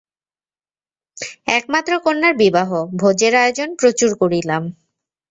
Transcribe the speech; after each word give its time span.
একমাত্র 1.57 1.91
কন্যার 1.99 2.33
বিবাহ, 2.35 2.69
ভোজের 2.99 3.33
আয়োজন 3.35 3.69
প্রচুর 3.75 4.11
করিলাম। 4.15 4.63